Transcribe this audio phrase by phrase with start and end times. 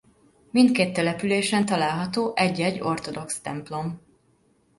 [0.51, 4.01] Mindkét településen található egy-egy ortodox templom.